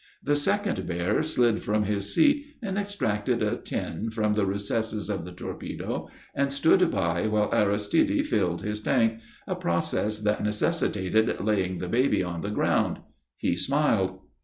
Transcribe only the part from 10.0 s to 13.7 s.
that necessitated laying the baby on the ground. He